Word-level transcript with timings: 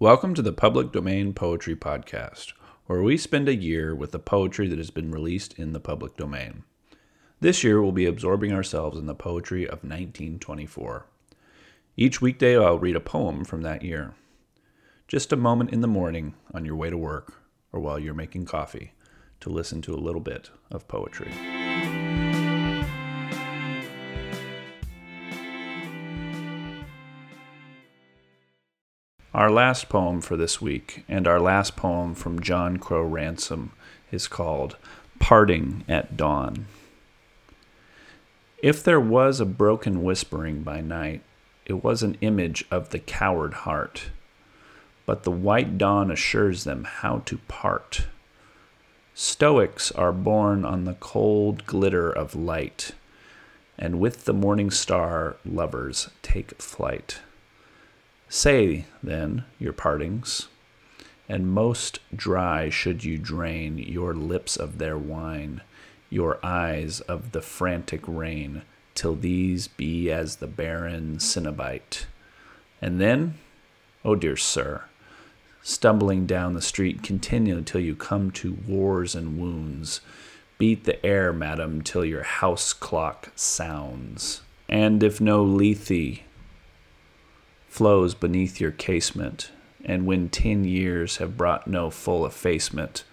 Welcome 0.00 0.32
to 0.34 0.42
the 0.42 0.52
Public 0.52 0.92
Domain 0.92 1.34
Poetry 1.34 1.74
Podcast, 1.74 2.52
where 2.86 3.02
we 3.02 3.16
spend 3.16 3.48
a 3.48 3.56
year 3.56 3.96
with 3.96 4.12
the 4.12 4.20
poetry 4.20 4.68
that 4.68 4.78
has 4.78 4.90
been 4.90 5.10
released 5.10 5.58
in 5.58 5.72
the 5.72 5.80
public 5.80 6.16
domain. 6.16 6.62
This 7.40 7.64
year, 7.64 7.82
we'll 7.82 7.90
be 7.90 8.06
absorbing 8.06 8.52
ourselves 8.52 8.96
in 8.96 9.06
the 9.06 9.14
poetry 9.16 9.64
of 9.64 9.82
1924. 9.82 11.06
Each 11.96 12.20
weekday, 12.20 12.56
I'll 12.56 12.78
read 12.78 12.94
a 12.94 13.00
poem 13.00 13.44
from 13.44 13.62
that 13.62 13.82
year. 13.82 14.14
Just 15.08 15.32
a 15.32 15.36
moment 15.36 15.72
in 15.72 15.80
the 15.80 15.88
morning 15.88 16.34
on 16.54 16.64
your 16.64 16.76
way 16.76 16.90
to 16.90 16.96
work 16.96 17.42
or 17.72 17.80
while 17.80 17.98
you're 17.98 18.14
making 18.14 18.44
coffee 18.44 18.92
to 19.40 19.50
listen 19.50 19.82
to 19.82 19.94
a 19.94 19.96
little 19.96 20.20
bit 20.20 20.50
of 20.70 20.86
poetry. 20.86 21.32
Our 29.38 29.52
last 29.52 29.88
poem 29.88 30.20
for 30.20 30.36
this 30.36 30.60
week, 30.60 31.04
and 31.08 31.28
our 31.28 31.38
last 31.38 31.76
poem 31.76 32.16
from 32.16 32.40
John 32.40 32.76
Crowe 32.76 33.04
Ransom, 33.04 33.70
is 34.10 34.26
called 34.26 34.76
Parting 35.20 35.84
at 35.86 36.16
Dawn. 36.16 36.66
If 38.64 38.82
there 38.82 38.98
was 38.98 39.38
a 39.38 39.46
broken 39.46 40.02
whispering 40.02 40.64
by 40.64 40.80
night, 40.80 41.22
it 41.66 41.84
was 41.84 42.02
an 42.02 42.16
image 42.20 42.64
of 42.68 42.90
the 42.90 42.98
coward 42.98 43.54
heart. 43.54 44.10
But 45.06 45.22
the 45.22 45.30
white 45.30 45.78
dawn 45.78 46.10
assures 46.10 46.64
them 46.64 46.82
how 46.82 47.22
to 47.26 47.38
part. 47.46 48.08
Stoics 49.14 49.92
are 49.92 50.10
born 50.10 50.64
on 50.64 50.82
the 50.82 50.94
cold 50.94 51.64
glitter 51.64 52.10
of 52.10 52.34
light, 52.34 52.90
and 53.78 54.00
with 54.00 54.24
the 54.24 54.34
morning 54.34 54.72
star, 54.72 55.36
lovers 55.44 56.10
take 56.22 56.60
flight. 56.60 57.20
Say, 58.28 58.84
then, 59.02 59.44
your 59.58 59.72
partings, 59.72 60.48
and 61.28 61.50
most 61.50 62.00
dry 62.14 62.68
should 62.68 63.02
you 63.04 63.16
drain 63.16 63.78
your 63.78 64.12
lips 64.12 64.56
of 64.56 64.78
their 64.78 64.98
wine, 64.98 65.62
your 66.10 66.38
eyes 66.42 67.00
of 67.00 67.32
the 67.32 67.40
frantic 67.40 68.02
rain, 68.06 68.62
till 68.94 69.14
these 69.14 69.68
be 69.68 70.10
as 70.10 70.36
the 70.36 70.46
barren 70.46 71.16
Cenobite. 71.18 72.04
And 72.82 73.00
then, 73.00 73.34
oh 74.04 74.14
dear 74.14 74.36
sir, 74.36 74.84
stumbling 75.62 76.26
down 76.26 76.54
the 76.54 76.62
street, 76.62 77.02
continue 77.02 77.62
till 77.62 77.80
you 77.80 77.94
come 77.94 78.30
to 78.32 78.58
wars 78.66 79.14
and 79.14 79.38
wounds. 79.38 80.00
Beat 80.58 80.84
the 80.84 81.04
air, 81.04 81.32
madam, 81.32 81.82
till 81.82 82.04
your 82.04 82.24
house 82.24 82.72
clock 82.72 83.30
sounds. 83.36 84.42
And 84.68 85.02
if 85.02 85.20
no 85.20 85.42
Lethe 85.44 86.20
flows 87.68 88.14
beneath 88.14 88.60
your 88.60 88.70
casement, 88.70 89.50
and 89.84 90.06
when 90.06 90.28
ten 90.28 90.64
years 90.64 91.18
have 91.18 91.36
brought 91.36 91.66
no 91.66 91.90
full 91.90 92.26
effacement, 92.26 93.04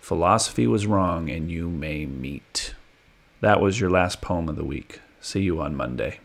philosophy 0.00 0.66
was 0.66 0.86
wrong 0.86 1.28
and 1.28 1.50
you 1.50 1.68
may 1.68 2.06
meet. 2.06 2.74
That 3.40 3.60
was 3.60 3.80
your 3.80 3.90
last 3.90 4.20
poem 4.20 4.48
of 4.48 4.56
the 4.56 4.64
week. 4.64 5.00
See 5.20 5.42
you 5.42 5.60
on 5.60 5.74
Monday. 5.76 6.20